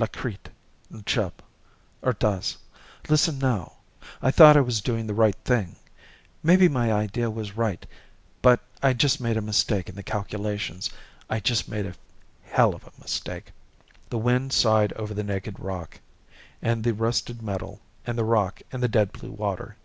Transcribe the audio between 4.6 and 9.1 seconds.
was doing the right thing maybe my idea was right but I